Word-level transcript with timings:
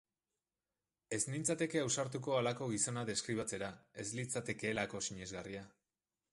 Ez 1.17 1.19
nintzateke 1.33 1.83
ausartuko 1.83 2.33
halako 2.39 2.71
gizona 2.73 3.05
deskribatzera, 3.11 3.69
ez 4.05 4.09
litzatekeelako 4.21 5.07
sinesgarria. 5.11 5.67